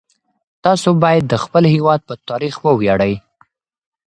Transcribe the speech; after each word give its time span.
تاسو 0.63 0.89
باید 1.03 1.23
د 1.27 1.33
خپل 1.43 1.63
هیواد 1.75 1.99
په 2.07 2.13
تاریخ 2.29 2.55
وویاړئ. 2.65 3.13